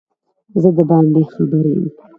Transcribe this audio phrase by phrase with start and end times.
[0.61, 1.83] زه دباندي خبر یم